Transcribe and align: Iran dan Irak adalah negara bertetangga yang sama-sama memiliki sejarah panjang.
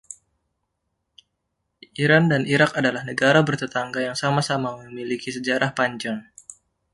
Iran 1.93 2.33
dan 2.33 2.43
Irak 2.53 2.71
adalah 2.81 3.03
negara 3.11 3.39
bertetangga 3.47 3.99
yang 4.07 4.17
sama-sama 4.23 4.69
memiliki 4.83 5.29
sejarah 5.37 5.71
panjang. 5.79 6.19